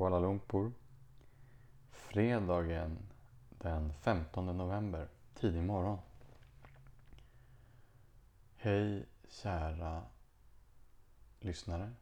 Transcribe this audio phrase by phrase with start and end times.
[0.00, 0.72] Kuala Lumpur.
[1.90, 2.98] Fredagen
[3.50, 5.98] den 15 november, tidig morgon.
[8.56, 10.02] Hej kära
[11.40, 11.92] lyssnare.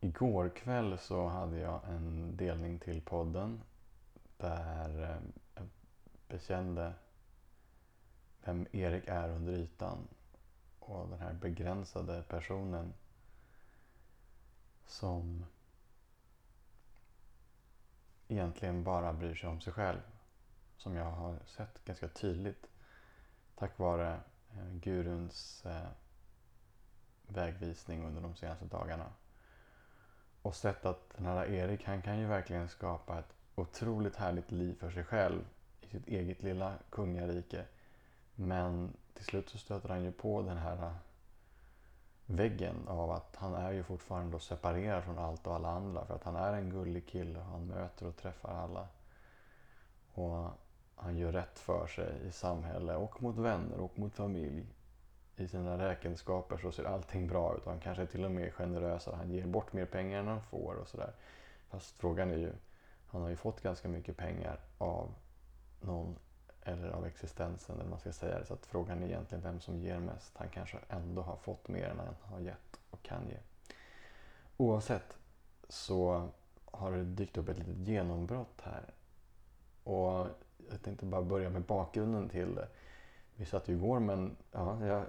[0.00, 3.62] Igår kväll så hade jag en delning till podden
[4.36, 5.20] där eh,
[5.54, 5.68] jag
[6.28, 6.92] bekände
[8.44, 10.08] vem Erik är under ytan
[10.78, 12.92] och den här begränsade personen
[14.86, 15.44] som
[18.32, 20.00] egentligen bara bryr sig om sig själv.
[20.76, 22.66] Som jag har sett ganska tydligt
[23.54, 25.88] tack vare eh, guruns eh,
[27.26, 29.06] vägvisning under de senaste dagarna.
[30.42, 34.74] Och sett att den här Erik, han kan ju verkligen skapa ett otroligt härligt liv
[34.80, 35.44] för sig själv
[35.80, 37.64] i sitt eget lilla kungarike.
[38.34, 40.92] Men till slut så stöter han ju på den här eh,
[42.26, 46.04] väggen av att han är ju fortfarande separerad från allt och alla andra.
[46.06, 48.88] För att han är en gullig kille och han möter och träffar alla.
[50.14, 50.50] Och
[50.96, 54.66] han gör rätt för sig i samhälle och mot vänner och mot familj.
[55.36, 58.46] I sina räkenskaper så ser allting bra ut och han kanske är till och med
[58.46, 59.16] är generösare.
[59.16, 61.12] Han ger bort mer pengar än han får och sådär.
[61.68, 62.52] Fast frågan är ju,
[63.06, 65.14] han har ju fått ganska mycket pengar av
[66.64, 68.46] eller av existensen eller man ska säga det.
[68.46, 70.32] Så att frågan är egentligen vem som ger mest.
[70.36, 73.36] Han kanske ändå har fått mer än han har gett och kan ge.
[74.56, 75.16] Oavsett
[75.68, 76.28] så
[76.64, 78.84] har det dykt upp ett litet genombrott här.
[79.84, 80.26] Och
[80.70, 82.68] jag tänkte bara börja med bakgrunden till det.
[83.36, 85.04] Vi satt ju igår men ja, jag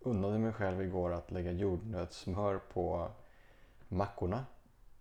[0.00, 3.10] unnade mig själv igår att lägga jordnötssmör på
[3.88, 4.44] mackorna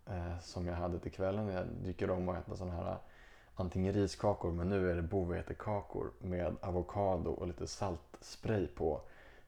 [0.06, 1.48] eh, som jag hade till kvällen.
[1.48, 2.98] Jag dyker om och äter sådana här
[3.56, 9.02] antingen riskakor men nu är det bovetekakor med avokado och lite saltspray på.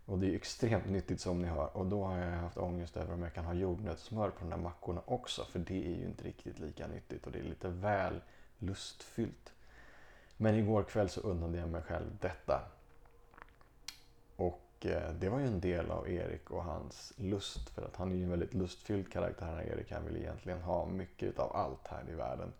[0.06, 1.78] Och det är extremt nyttigt som ni hör.
[1.78, 4.58] Och då har jag haft ångest över om jag kan ha jordnötssmör på de där
[4.58, 5.46] mackorna också.
[5.46, 8.22] För det är ju inte riktigt lika nyttigt och det är lite väl
[8.58, 9.54] lustfyllt.
[10.38, 12.62] Men igår kväll så unnade jag mig själv detta.
[14.36, 17.70] Och eh, det var ju en del av Erik och hans lust.
[17.70, 19.62] För att han är ju en väldigt lustfylld karaktär.
[19.62, 22.54] Erik han vill egentligen ha mycket av allt här i världen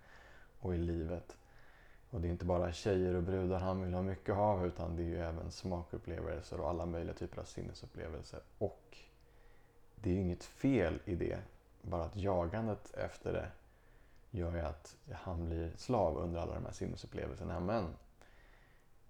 [0.66, 1.38] och i livet.
[2.10, 5.04] Och det är inte bara tjejer och brudar han vill ha mycket av utan det
[5.04, 8.40] är ju även smakupplevelser och alla möjliga typer av sinnesupplevelser.
[8.58, 8.98] Och
[9.96, 11.40] det är ju inget fel i det.
[11.82, 13.52] Bara att jagandet efter det
[14.38, 17.60] gör ju att han blir slav under alla de här sinnesupplevelserna.
[17.60, 17.86] Men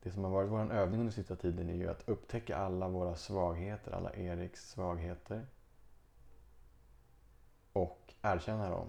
[0.03, 3.16] det som har varit vår övning under sista tiden är ju att upptäcka alla våra
[3.16, 5.45] svagheter, alla Eriks svagheter.
[7.73, 8.87] Och erkänna dem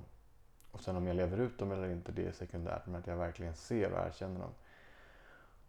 [0.77, 2.87] och sen om jag lever ut dem eller inte, det är sekundärt.
[2.87, 4.55] Men att jag verkligen ser och erkänner dem.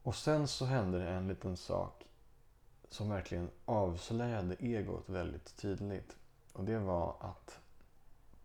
[0.03, 2.05] Och sen så hände det en liten sak
[2.89, 6.17] som verkligen avslöjade egot väldigt tydligt.
[6.53, 7.59] Och det var att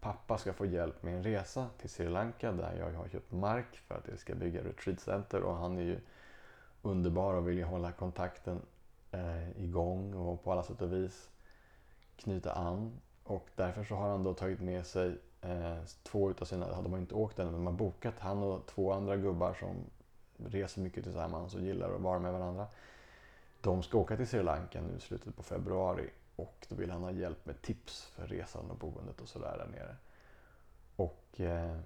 [0.01, 3.77] pappa ska få hjälp med en resa till Sri Lanka där jag har köpt mark
[3.77, 6.01] för att jag ska bygga retreatcenter och han är ju
[6.83, 8.61] underbar och vill ju hålla kontakten
[9.11, 11.31] eh, igång och på alla sätt och vis
[12.17, 13.01] knyta an.
[13.25, 16.99] Och därför så har han då tagit med sig Eh, två utav sina, de har
[16.99, 19.77] inte åkt än, men de har bokat han och två andra gubbar som
[20.37, 22.67] reser mycket tillsammans och gillar att vara med varandra.
[23.61, 27.03] De ska åka till Sri Lanka nu i slutet på februari och då vill han
[27.03, 29.97] ha hjälp med tips för resan och boendet och sådär där nere.
[30.97, 31.79] Och eh,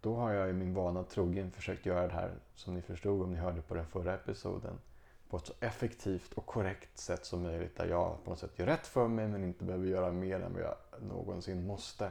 [0.00, 3.30] då har jag i min vana trogen försökt göra det här som ni förstod om
[3.30, 4.78] ni hörde på den förra episoden
[5.28, 8.66] på ett så effektivt och korrekt sätt som möjligt där jag på något sätt gör
[8.66, 12.10] rätt för mig men inte behöver göra mer än vad jag någonsin måste.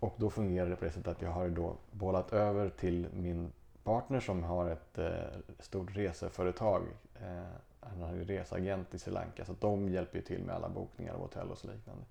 [0.00, 3.52] Och då fungerar det på det sättet att jag har då bollat över till min
[3.84, 5.10] partner som har ett eh,
[5.58, 6.82] stort reseföretag.
[7.14, 7.44] Eh,
[7.80, 11.14] han har ju reseagent i Sri Lanka så de hjälper ju till med alla bokningar
[11.14, 12.04] av hotell och så liknande.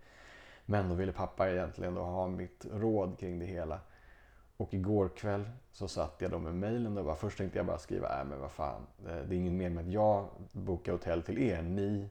[0.65, 3.79] Men då ville pappa egentligen då ha mitt råd kring det hela.
[4.57, 7.77] Och igår kväll så satt jag då med mejlen och bara, först tänkte jag bara
[7.77, 11.23] skriva, äh men vad fan, eh, det är ingen mening med att jag bokar hotell
[11.23, 11.61] till er.
[11.61, 12.09] Ni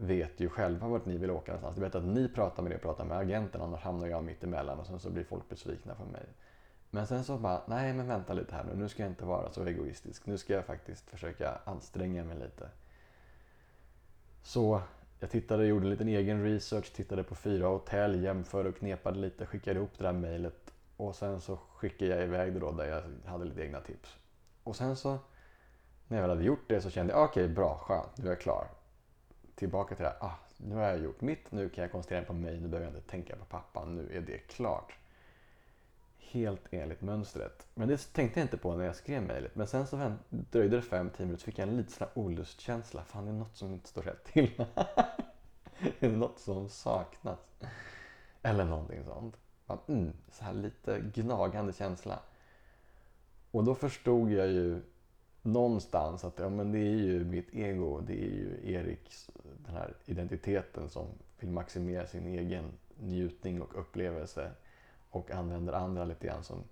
[0.00, 1.76] vet ju själva vart ni vill åka någonstans.
[1.76, 4.24] Det är bättre att ni pratar med det och pratar med agenten annars hamnar jag
[4.24, 6.26] mitt emellan och sen så blir folk besvikna på mig.
[6.90, 9.52] Men sen så bara, nej men vänta lite här nu, nu ska jag inte vara
[9.52, 10.26] så egoistisk.
[10.26, 12.68] Nu ska jag faktiskt försöka anstränga mig lite.
[14.42, 14.82] Så
[15.20, 19.46] jag tittade, gjorde en liten egen research, tittade på fyra hotell, jämförde och knepade lite,
[19.46, 23.30] skickade ihop det där mejlet och sen så skickade jag iväg det då där jag
[23.30, 24.16] hade lite egna tips.
[24.64, 25.18] Och sen så
[26.08, 28.30] när jag väl hade gjort det så kände jag, okej okay, bra, skönt, nu är
[28.30, 28.66] jag klar
[29.60, 32.26] tillbaka till det här, ah, nu har jag gjort mitt, nu kan jag koncentrera mig
[32.26, 33.84] på mig, nu behöver jag inte tänka på pappa.
[33.84, 34.92] nu är det klart.
[36.18, 37.66] Helt enligt mönstret.
[37.74, 39.54] Men det tänkte jag inte på när jag skrev mejlet.
[39.54, 42.22] Men sen så dröjde det fem, tio minuter så fick jag en liten sån här
[42.22, 43.04] olustkänsla.
[43.04, 44.50] Fan, det är något som inte står rätt till.
[46.00, 47.38] det är något som saknas.
[48.42, 49.36] Eller någonting sånt.
[49.88, 52.18] Mm, så här lite gnagande känsla.
[53.50, 54.82] Och då förstod jag ju
[55.42, 59.30] någonstans att ja, men det är ju mitt ego, det är ju Eriks,
[59.66, 61.06] den här identiteten som
[61.40, 62.64] vill maximera sin egen
[62.98, 64.50] njutning och upplevelse
[65.10, 66.64] och använder andra lite grann som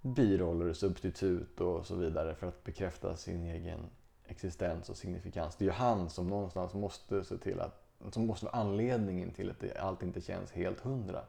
[0.00, 3.80] biroller, substitut och så vidare för att bekräfta sin egen
[4.26, 5.56] existens och signifikans.
[5.56, 9.50] Det är ju han som någonstans måste se till att, som måste vara anledningen till
[9.50, 11.20] att det, allt inte känns helt hundra.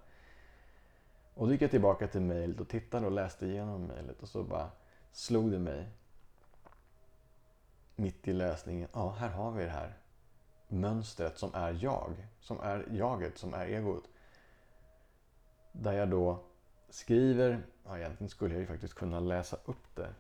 [1.34, 4.44] Och då gick jag tillbaka till mejlet och tittade och läste igenom mejlet och så
[4.44, 4.70] bara
[5.12, 5.90] slog det mig
[7.98, 8.90] mitt i läsningen.
[8.94, 9.98] Ja, här har vi det här
[10.68, 14.04] mönstret som är jag, som är jaget, som är egot.
[15.72, 16.44] Där jag då
[16.90, 20.14] skriver, ja, egentligen skulle jag ju faktiskt kunna läsa upp det.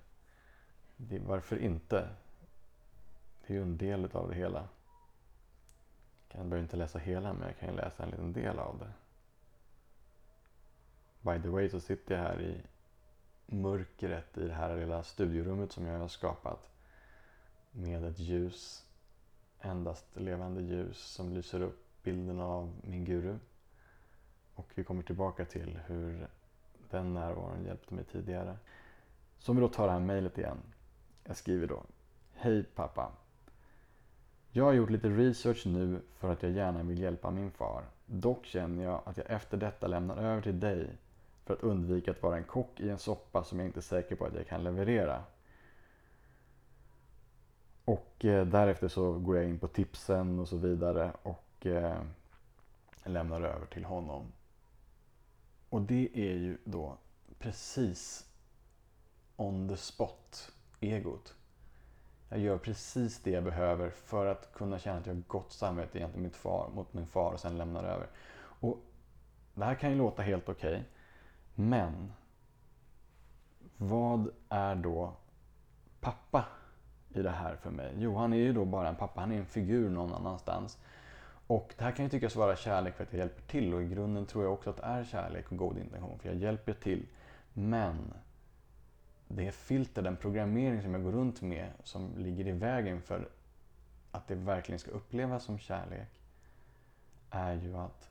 [0.97, 2.09] det varför inte?
[3.47, 4.68] Det är ju en del av det hela.
[6.31, 8.91] Jag behöver inte läsa hela, men jag kan ju läsa en liten del av det.
[11.21, 12.62] By the way så sitter jag här i
[13.45, 16.69] mörkret i det här lilla studiorummet som jag har skapat.
[17.79, 18.85] Med ett ljus,
[19.62, 23.38] endast levande ljus som lyser upp bilden av min guru.
[24.56, 26.27] Och vi kommer tillbaka till hur
[26.89, 28.57] den närvaron hjälpte mig tidigare.
[29.39, 30.57] Så om vi då tar det här mejlet igen.
[31.24, 31.83] Jag skriver då.
[32.33, 33.12] Hej pappa.
[34.51, 37.83] Jag har gjort lite research nu för att jag gärna vill hjälpa min far.
[38.06, 40.89] Dock känner jag att jag efter detta lämnar över till dig
[41.45, 44.15] för att undvika att vara en kock i en soppa som jag inte är säker
[44.15, 45.24] på att jag kan leverera.
[47.88, 52.01] Och eh, därefter så går jag in på tipsen och så vidare och eh,
[53.04, 54.31] lämnar över till honom.
[55.69, 56.98] Och det är ju då
[57.39, 58.25] precis
[59.36, 61.36] on the spot egot.
[62.30, 66.00] Jag gör precis det jag behöver för att kunna känna att jag har gott samvete
[66.00, 68.07] gentemot min far, mot min far och sen lämnar över.
[68.39, 68.78] Och
[69.54, 70.72] det här kan ju låta helt okej.
[70.72, 70.84] Okay,
[71.56, 72.13] men
[73.78, 75.13] vad är då
[76.00, 76.45] pappa
[77.17, 77.91] i det här för mig?
[77.97, 79.21] Jo, han är ju då bara en pappa.
[79.21, 80.77] Han är en figur någon annanstans.
[81.47, 83.87] Och det här kan ju tyckas vara kärlek för att jag hjälper till och i
[83.87, 87.05] grunden tror jag också att det är kärlek och god intention för jag hjälper till.
[87.53, 88.13] Men
[89.27, 93.27] det filter, den programmering som jag går runt med som ligger i vägen för
[94.11, 96.09] att det verkligen ska upplevas som kärlek
[97.29, 98.09] är ju att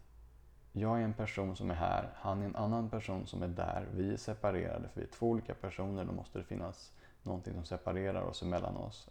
[0.73, 3.87] jag är en person som är här, han är en annan person som är där.
[3.95, 6.05] Vi är separerade för vi är två olika personer.
[6.05, 6.93] Då måste det finnas
[7.27, 9.09] någonting som separerar oss emellan oss.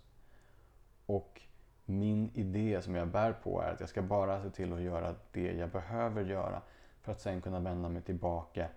[1.05, 1.41] Och
[1.85, 5.15] min idé som jag bär på är att jag ska bara se till att göra
[5.31, 6.61] det jag behöver göra
[7.01, 8.67] för att sen kunna vända mig tillbaka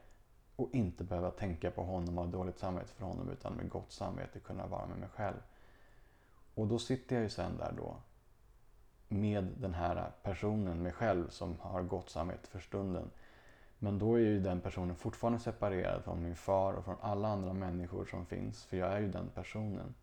[0.56, 3.92] och inte behöva tänka på honom och ha dåligt samvete för honom utan med gott
[3.92, 5.42] samvete kunna vara med mig själv.
[6.54, 7.96] Och då sitter jag ju sen där då
[9.08, 13.10] med den här personen, mig själv, som har gott samvete för stunden.
[13.78, 17.52] Men då är ju den personen fortfarande separerad från min far och från alla andra
[17.52, 19.94] människor som finns, för jag är ju den personen.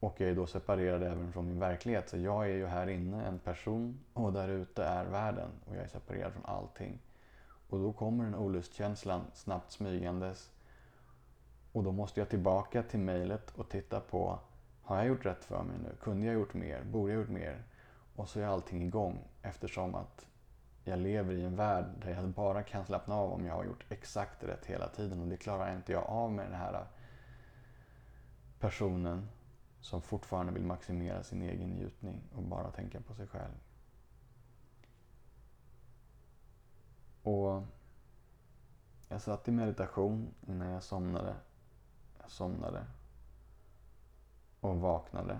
[0.00, 2.08] Och jag är då separerad även från min verklighet.
[2.08, 5.82] Så jag är ju här inne en person och där ute är världen och jag
[5.82, 6.98] är separerad från allting.
[7.68, 10.50] Och då kommer den olustkänslan snabbt smygandes.
[11.72, 14.38] Och då måste jag tillbaka till mejlet och titta på
[14.82, 15.96] har jag gjort rätt för mig nu?
[16.00, 16.82] Kunde jag gjort mer?
[16.84, 17.62] Borde jag gjort mer?
[18.16, 20.26] Och så är allting igång eftersom att
[20.84, 23.84] jag lever i en värld där jag bara kan slappna av om jag har gjort
[23.88, 25.20] exakt rätt hela tiden.
[25.20, 26.86] Och det klarar inte jag av med den här äh,
[28.58, 29.28] personen
[29.80, 33.52] som fortfarande vill maximera sin egen njutning och bara tänka på sig själv.
[37.22, 37.62] Och
[39.08, 41.34] jag satt i meditation innan jag somnade.
[42.20, 42.86] Jag somnade
[44.60, 45.38] och vaknade.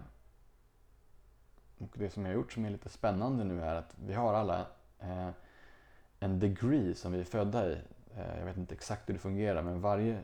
[1.78, 4.34] Och det som jag har gjort som är lite spännande nu är att vi har
[4.34, 4.66] alla
[5.02, 5.30] eh,
[6.20, 7.78] en degree som vi är födda i.
[8.16, 10.22] Eh, jag vet inte exakt hur det fungerar men varje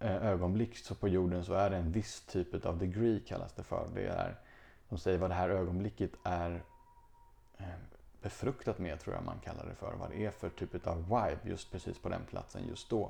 [0.00, 3.62] eh, ögonblick så på jorden så är det en viss typ av degree kallas det
[3.62, 3.88] för.
[3.94, 4.36] Det är,
[4.88, 6.62] de säger vad det här ögonblicket är
[7.58, 7.66] eh,
[8.22, 9.94] befruktat med tror jag man kallar det för.
[9.94, 13.02] Vad det är för typ av vibe just precis på den platsen just då.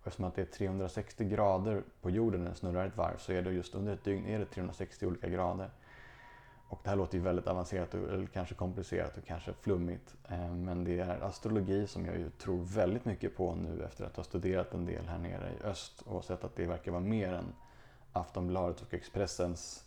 [0.00, 3.32] Och eftersom att det är 360 grader på jorden när den snurrar ett varv så
[3.32, 5.70] är det just under ett dygn är det 360 olika grader.
[6.74, 10.16] Och det här låter ju väldigt avancerat, eller kanske komplicerat och kanske flummigt.
[10.28, 14.16] Eh, men det är astrologi som jag ju tror väldigt mycket på nu efter att
[14.16, 17.32] ha studerat en del här nere i öst och sett att det verkar vara mer
[17.32, 17.52] än
[18.12, 19.84] Aftonbladet och Expressens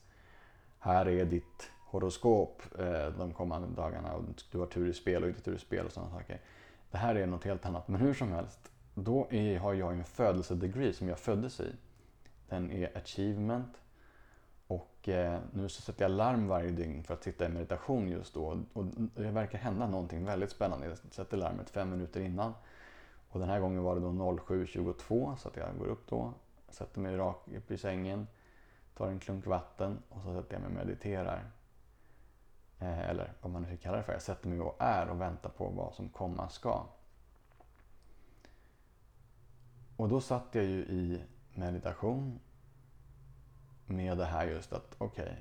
[0.80, 5.30] här är ditt horoskop eh, de kommande dagarna och du har tur i spel och
[5.30, 6.42] inte tur i spel och sådana saker.
[6.92, 7.88] Det här är något helt annat.
[7.88, 11.72] Men hur som helst, då är, har jag en födelsedegree som jag föddes i.
[12.50, 13.78] Den är achievement
[14.68, 18.34] och eh, nu så sätter jag larm varje dygn för att sitta i meditation just
[18.34, 18.64] då.
[18.74, 20.88] Och det verkar hända någonting väldigt spännande.
[20.88, 22.54] Jag sätter larmet fem minuter innan.
[23.30, 26.34] Och den här gången var det då 07.22 så att jag går upp då,
[26.70, 28.28] sätter mig rakt upp i sängen,
[28.98, 31.52] tar en klunk vatten och så sätter jag mig och mediterar.
[32.80, 34.14] Eh, eller vad man nu ska kalla det för.
[34.14, 36.86] Jag sätter mig och är och väntar på vad som komma ska.
[39.98, 41.22] Och då satt jag ju i
[41.54, 42.40] meditation
[43.88, 45.24] med det här just att okej.
[45.24, 45.36] Okay,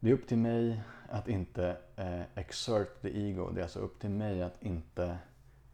[0.00, 3.50] det är upp till mig att inte eh, exert the ego.
[3.50, 5.18] Det är alltså upp till mig att inte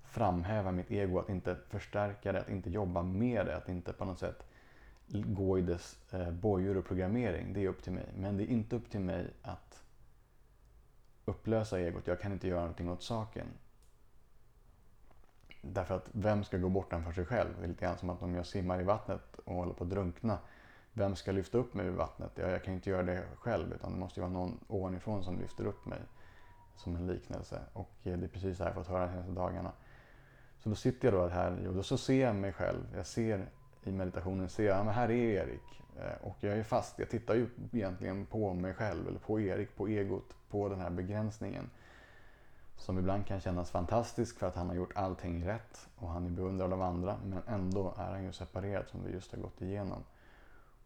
[0.05, 4.05] framhäva mitt ego, att inte förstärka det, att inte jobba med det, att inte på
[4.05, 4.47] något sätt
[5.09, 7.53] gå i dess eh, bojor och programmering.
[7.53, 8.07] Det är upp till mig.
[8.17, 9.83] Men det är inte upp till mig att
[11.25, 12.07] upplösa egot.
[12.07, 13.47] Jag kan inte göra någonting åt saken.
[15.61, 17.49] Därför att vem ska gå bortanför sig själv?
[17.59, 19.91] Det är lite grann som att om jag simmar i vattnet och håller på att
[19.91, 20.39] drunkna.
[20.93, 22.31] Vem ska lyfta upp mig ur vattnet?
[22.35, 25.67] Jag, jag kan inte göra det själv utan det måste vara någon ovanifrån som lyfter
[25.67, 25.99] upp mig.
[26.77, 27.61] Som en liknelse.
[27.73, 29.73] Och eh, det är precis det här jag fått höra de senaste dagarna.
[30.59, 32.81] Så då sitter jag då här och då så ser jag mig själv.
[32.97, 33.47] Jag ser
[33.85, 35.83] i meditationen, ser jag, men här är Erik.
[35.99, 36.99] Eh, och jag är fast.
[36.99, 40.91] Jag tittar ju egentligen på mig själv eller på Erik, på egot, på den här
[40.91, 41.71] begränsningen
[42.79, 46.31] som ibland kan kännas fantastisk för att han har gjort allting rätt och han är
[46.31, 50.05] beundrad av andra men ändå är han ju separerad som vi just har gått igenom.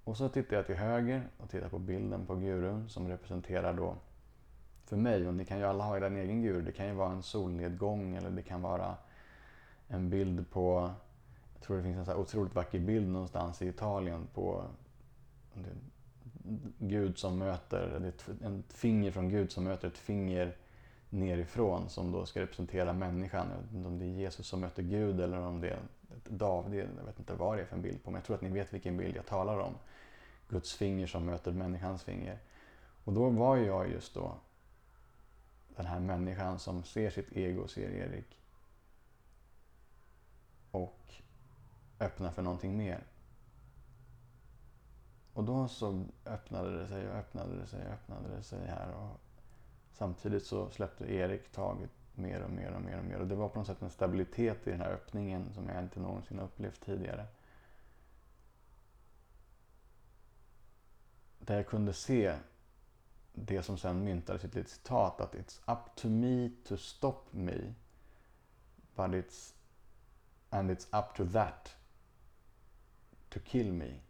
[0.04, 3.96] Och så tittar jag till höger och tittar på bilden på gurun som representerar då
[4.84, 7.12] för mig, och ni kan ju alla ha er egen guru, det kan ju vara
[7.12, 8.96] en solnedgång eller det kan vara
[9.88, 10.90] en bild på,
[11.54, 14.64] jag tror det finns en så otroligt vacker bild någonstans i Italien på
[16.78, 20.56] Gud som möter, ett finger från Gud som möter ett finger
[21.12, 23.47] nerifrån som då ska representera människan.
[23.50, 25.81] Jag vet inte om det är Jesus som möter Gud eller om det är
[26.28, 26.88] David.
[26.99, 28.49] Jag vet inte vad det är för en bild på men jag tror att ni
[28.49, 29.75] vet vilken bild jag talar om.
[30.49, 32.38] Guds finger som möter människans finger.
[33.04, 34.35] Och då var jag just då
[35.76, 38.38] den här människan som ser sitt ego, ser Erik.
[40.71, 41.14] Och
[42.00, 43.04] öppnar för någonting mer.
[45.35, 48.95] Och då så öppnade det sig och öppnade det sig och öppnade det sig här.
[48.95, 49.21] Och
[49.92, 53.18] Samtidigt så släppte Erik taget mer och mer och mer och mer.
[53.18, 56.00] Och det var på något sätt en stabilitet i den här öppningen som jag inte
[56.00, 57.26] någonsin upplevt tidigare.
[61.38, 62.37] Där jag kunde se
[63.32, 67.20] det som sen myntades i ett litet citat att It's up to me to stop
[67.30, 67.75] me.
[68.94, 69.54] But it's
[70.50, 71.76] and it's up to that
[73.28, 74.00] to kill me.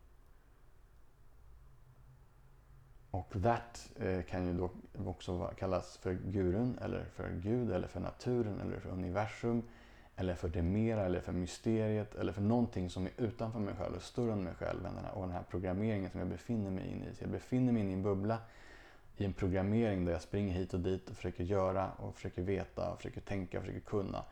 [3.12, 4.70] Och that eh, kan ju då
[5.06, 9.62] också kallas för gurun, eller för Gud, eller för naturen, eller för universum,
[10.16, 13.94] eller för det mera, eller för mysteriet, eller för någonting som är utanför mig själv
[13.94, 16.70] och större än mig själv än den här, och den här programmeringen som jag befinner
[16.70, 17.14] mig in i.
[17.14, 18.38] Så jag befinner mig in i en bubbla,
[19.16, 22.90] i en programmering där jag springer hit och dit och försöker göra och försöker veta
[22.90, 24.24] och försöker tänka och försöker kunna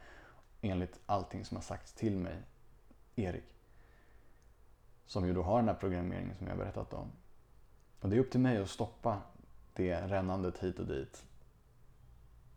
[0.60, 2.36] enligt allting som har sagts till mig,
[3.16, 3.54] Erik.
[5.06, 7.12] Som ju då har den här programmeringen som jag har berättat om.
[8.00, 9.18] Och det är upp till mig att stoppa
[9.74, 11.24] det rännandet hit och dit.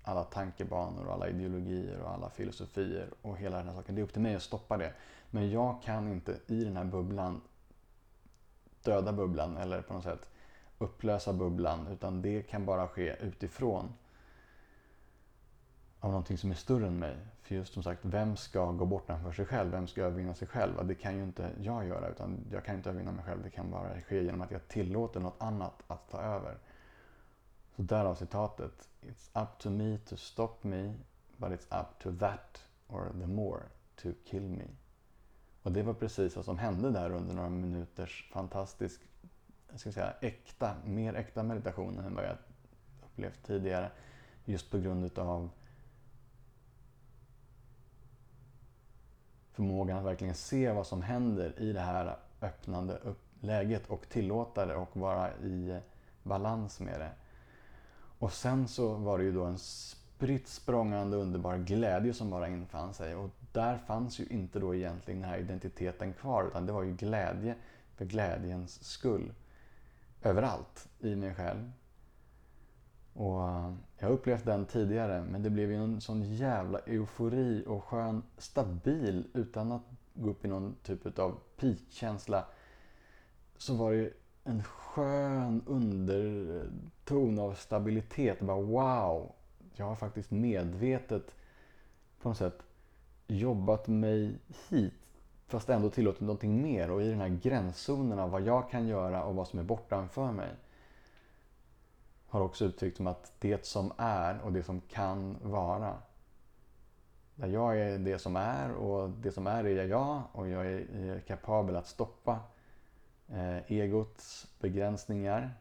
[0.04, 3.96] Alla tankebanor alla ideologier och alla filosofier och hela den här saken.
[3.96, 4.94] Det är upp till mig att stoppa det.
[5.30, 7.42] Men jag kan inte i den här bubblan
[8.84, 10.30] döda bubblan eller på något sätt
[10.78, 11.88] upplösa bubblan.
[11.88, 13.94] Utan det kan bara ske utifrån
[16.04, 17.18] av någonting som är större än mig.
[17.42, 19.72] För just som sagt, vem ska gå bortanför sig själv?
[19.72, 20.88] Vem ska övervinna sig själv?
[20.88, 23.44] Det kan ju inte jag göra, utan jag kan inte övervinna mig själv.
[23.44, 26.58] Det kan bara ske genom att jag tillåter något annat att ta över.
[27.76, 28.90] Så därav citatet.
[29.02, 30.94] It's up to me to stop me,
[31.38, 33.62] but it's up to that or the more
[33.96, 34.66] to kill me.
[35.62, 39.02] Och det var precis vad som hände där under några minuters fantastisk,
[39.72, 42.38] jag ska säga äkta, mer äkta meditation än vad jag
[43.04, 43.92] upplevt tidigare.
[44.46, 45.28] Just på grund utav
[49.54, 53.00] förmågan att verkligen se vad som händer i det här öppnande
[53.40, 55.80] läget och tillåta det och vara i
[56.24, 57.12] balans med det.
[58.20, 62.94] Och sen så var det ju då en spritt språngande underbar glädje som bara infann
[62.94, 63.16] sig.
[63.16, 66.94] Och där fanns ju inte då egentligen den här identiteten kvar utan det var ju
[66.94, 67.56] glädje
[67.96, 69.34] för glädjens skull.
[70.22, 71.72] Överallt i mig själv.
[73.14, 77.64] Och eh, jag har upplevt den tidigare men det blev ju en sån jävla eufori
[77.68, 79.82] och skön, stabil utan att
[80.14, 82.46] gå upp i någon typ av peakkänsla.
[83.58, 88.40] Så var det en skön underton av stabilitet.
[88.40, 89.32] Bara wow!
[89.76, 91.36] Jag har faktiskt medvetet
[92.22, 92.60] på något sätt
[93.28, 94.40] jobbat mig
[94.70, 94.94] hit
[95.48, 99.24] fast ändå tillåtit någonting mer och i den här gränszonen av vad jag kan göra
[99.24, 100.50] och vad som är bortanför mig
[102.34, 105.98] har också uttryckt som att det som är och det som kan vara.
[107.36, 111.20] Där jag är det som är och det som är är jag och jag är
[111.20, 112.40] kapabel att stoppa
[113.28, 115.54] eh, egots begränsningar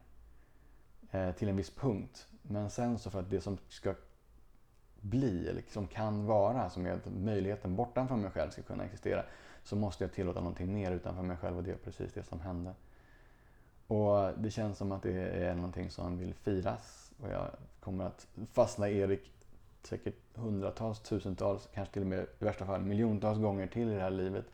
[1.11, 2.27] eh, till en viss punkt.
[2.41, 3.95] Men sen så för att det som ska
[5.01, 9.23] bli, eller som kan vara, som är möjligheten bortanför mig själv ska kunna existera,
[9.63, 12.39] så måste jag tillåta någonting mer utanför mig själv och det är precis det som
[12.39, 12.73] hände.
[13.87, 17.47] Och det känns som att det är någonting som vill firas och jag
[17.79, 19.31] kommer att fastna i Erik
[19.83, 24.01] säkert hundratals, tusentals, kanske till och med i värsta fall miljontals gånger till i det
[24.01, 24.45] här livet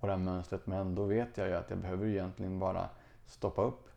[0.00, 0.66] och det här mönstret.
[0.66, 2.88] Men då vet jag ju att jag behöver egentligen bara
[3.26, 3.88] stoppa upp,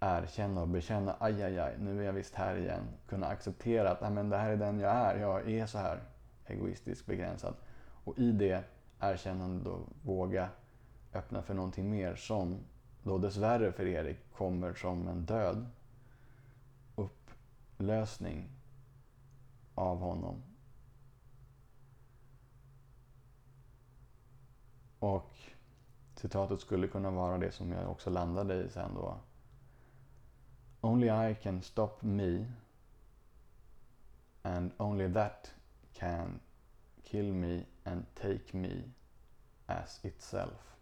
[0.00, 2.82] erkänna och bekänna, aj, aj, aj, nu är jag visst här igen.
[3.08, 6.00] Kunna acceptera att men det här är den jag är, jag är så här
[6.46, 7.54] egoistisk, begränsad.
[8.04, 8.64] Och i det
[9.00, 10.48] erkännandet då våga
[11.14, 12.58] öppna för någonting mer som
[13.08, 15.66] då dessvärre för Erik kommer som en död
[16.96, 18.48] upplösning
[19.74, 20.42] av honom.
[24.98, 25.30] Och
[26.14, 29.18] citatet skulle kunna vara det som jag också landade i sen då.
[30.80, 32.46] Only I can stop me
[34.42, 35.54] and only that
[35.94, 36.40] can
[37.04, 38.82] kill me and take me
[39.66, 40.77] as itself.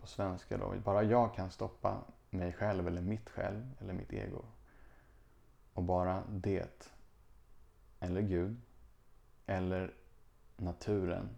[0.00, 4.44] På svenska då, bara jag kan stoppa mig själv eller mitt själv eller mitt ego.
[5.72, 6.92] Och bara det,
[8.00, 8.60] eller Gud,
[9.46, 9.94] eller
[10.56, 11.28] naturen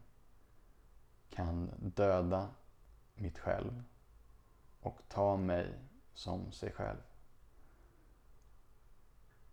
[1.31, 2.49] kan döda
[3.15, 3.83] mitt själv
[4.81, 5.79] och ta mig
[6.15, 6.99] som sig själv.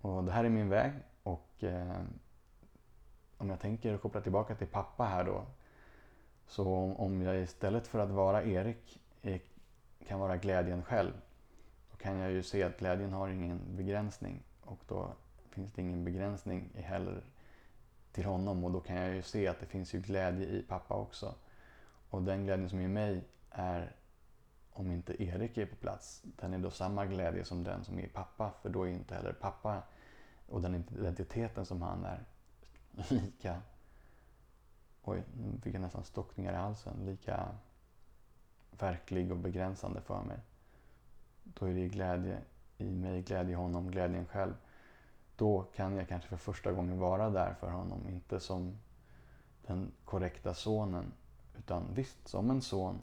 [0.01, 2.01] Och det här är min väg och eh,
[3.37, 5.45] om jag tänker koppla tillbaka till pappa här då.
[6.49, 8.99] Så om jag istället för att vara Erik
[10.07, 11.13] kan vara glädjen själv.
[11.91, 15.13] Då kan jag ju se att glädjen har ingen begränsning och då
[15.49, 17.23] finns det ingen begränsning heller
[18.11, 20.95] till honom och då kan jag ju se att det finns ju glädje i pappa
[20.95, 21.35] också.
[22.09, 23.95] Och den glädjen som är i mig är,
[24.71, 28.03] om inte Erik är på plats, den är då samma glädje som den som är
[28.03, 28.51] i pappa.
[28.61, 29.81] För då är inte heller pappa
[30.47, 32.23] och den identiteten som han är
[33.09, 33.61] lika,
[35.09, 37.47] oj, nu fick jag nästan stockningar i halsen, lika
[38.71, 40.37] verklig och begränsande för mig.
[41.43, 42.41] Då är det glädje
[42.77, 44.53] i mig, glädje i honom, glädjen själv.
[45.35, 48.77] Då kan jag kanske för första gången vara där för honom, inte som
[49.67, 51.11] den korrekta sonen
[51.57, 53.01] utan visst, som en son.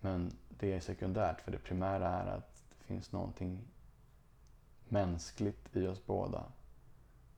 [0.00, 3.60] Men det är sekundärt, för det primära är att det finns någonting
[4.88, 6.44] mänskligt i oss båda.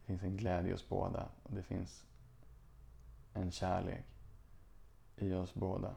[0.00, 2.04] Det finns en glädje i oss båda och det finns
[3.34, 4.04] en kärlek
[5.16, 5.94] i oss båda.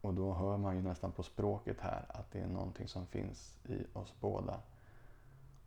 [0.00, 3.58] Och då hör man ju nästan på språket här att det är någonting som finns
[3.64, 4.60] i oss båda.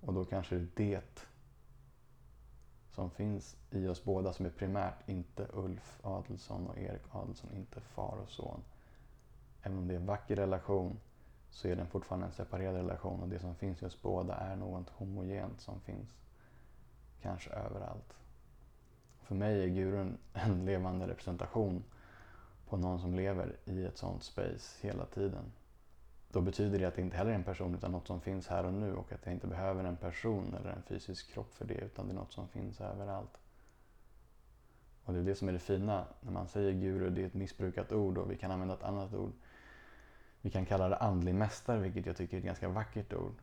[0.01, 1.21] Och då kanske det är det
[2.91, 7.81] som finns i oss båda som är primärt, inte Ulf Adelsson och Erik Adelsson, inte
[7.81, 8.63] far och son.
[9.63, 10.99] Även om det är en vacker relation
[11.49, 14.55] så är den fortfarande en separerad relation och det som finns i oss båda är
[14.55, 16.15] något homogent som finns
[17.21, 18.13] kanske överallt.
[19.27, 21.83] För mig är gurun en levande representation
[22.69, 25.51] på någon som lever i ett sånt space hela tiden
[26.31, 28.65] då betyder det att det inte heller är en person utan något som finns här
[28.65, 31.73] och nu och att jag inte behöver en person eller en fysisk kropp för det
[31.73, 33.37] utan det är något som finns överallt.
[35.03, 37.33] Och det är det som är det fina när man säger guru, det är ett
[37.33, 39.31] missbrukat ord och vi kan använda ett annat ord.
[40.41, 43.35] Vi kan kalla det andlig mästare, vilket jag tycker är ett ganska vackert ord.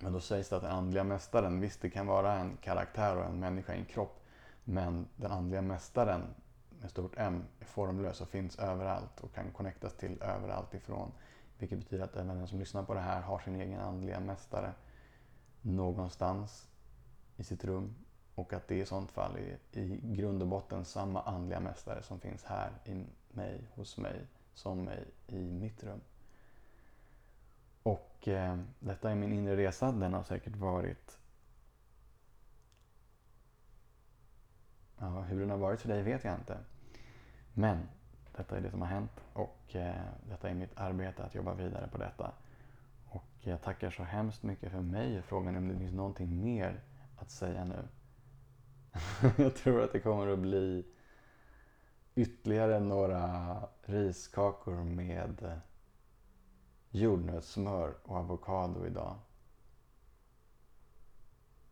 [0.00, 3.24] Men då sägs det att den andliga mästaren, visst det kan vara en karaktär och
[3.24, 4.24] en människa i en kropp,
[4.70, 6.22] men den andliga mästaren
[6.80, 11.12] med stort M är formlös och finns överallt och kan connectas till överallt ifrån.
[11.58, 14.72] Vilket betyder att även den som lyssnar på det här har sin egen andliga mästare
[15.62, 16.68] någonstans
[17.36, 17.94] i sitt rum.
[18.34, 22.20] Och att det i sånt fall är i grund och botten samma andliga mästare som
[22.20, 26.00] finns här i mig, hos mig, som mig i mitt rum.
[27.82, 29.92] Och eh, detta är min inre resa.
[29.92, 31.18] Den har säkert varit...
[35.00, 36.58] Ja, hur den har varit för dig vet jag inte.
[37.54, 37.88] Men
[38.36, 39.94] detta är det som har hänt och eh,
[40.28, 42.32] detta är mitt arbete att jobba vidare på detta.
[43.08, 45.22] Och jag tackar så hemskt mycket för mig.
[45.22, 46.80] Frågan är om det finns någonting mer
[47.16, 47.88] att säga nu.
[49.42, 50.86] jag tror att det kommer att bli
[52.14, 55.60] ytterligare några riskakor med
[56.90, 59.18] jordnötssmör och avokado idag.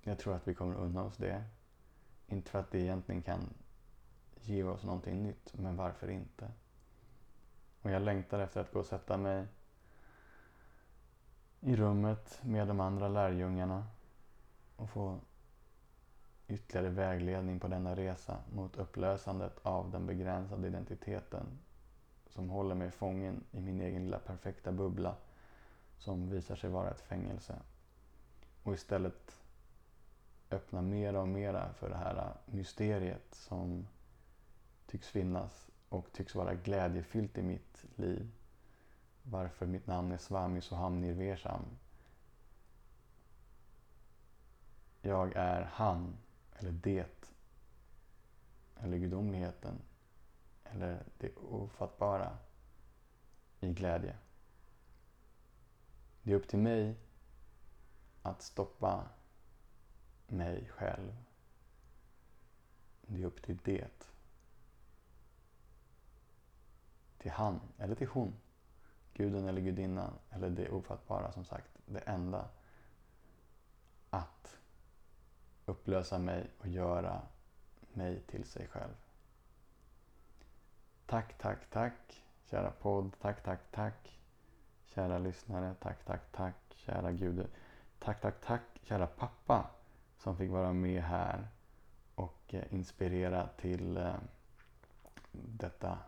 [0.03, 1.45] Jag tror att vi kommer unna oss det.
[2.29, 3.55] Inte för att det egentligen kan
[4.41, 6.53] ge oss någonting nytt, men varför inte?
[7.83, 9.47] Och jag längtar efter att gå och sätta mig
[11.61, 13.87] i rummet med de andra lärjungarna
[14.77, 15.21] och få
[16.49, 21.47] ytterligare vägledning på denna resa mot upplösandet av den begränsade identiteten
[22.27, 25.17] som håller mig fången i min egen lilla perfekta bubbla
[25.99, 27.55] som visar sig vara ett fängelse.
[28.63, 29.37] Och istället
[30.51, 33.87] öppna mera och mera för det här mysteriet som
[34.87, 38.31] tycks finnas och tycks vara glädjefyllt i mitt liv.
[39.23, 41.63] Varför mitt namn är Swami Soham Nirvesham.
[45.03, 46.17] Jag är han,
[46.59, 47.33] eller det,
[48.81, 49.79] eller gudomligheten,
[50.65, 52.39] eller det ofattbara
[53.61, 54.17] i glädje.
[56.23, 56.95] Det är upp till mig
[58.23, 59.09] att stoppa
[60.27, 61.17] mig själv.
[63.07, 64.09] Det är upp till det.
[67.19, 68.35] Till han eller till hon.
[69.15, 71.71] Guden eller gudinnan eller det ofattbara som sagt.
[71.87, 72.49] Det enda.
[74.11, 74.59] Att
[75.67, 77.23] upplösa mig och göra
[77.93, 78.95] mig till sig själv.
[81.07, 82.25] Tack, tack, tack.
[82.51, 83.13] Kära podd.
[83.21, 84.19] Tack, tack, tack.
[84.85, 85.75] Kära lyssnare.
[85.81, 86.57] Tack, tack, tack.
[86.71, 87.47] Kära Gud.
[87.99, 88.63] Tack, tack, tack.
[88.83, 89.71] Kära pappa
[90.19, 91.49] som fick vara med här
[92.15, 94.15] och eh, inspirera till eh,
[95.33, 95.99] detta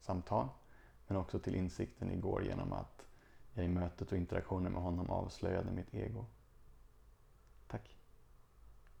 [0.00, 0.48] samtal.
[1.06, 3.06] Men också till insikten igår genom att
[3.54, 6.26] jag i mötet och interaktionen med honom avslöjade mitt ego.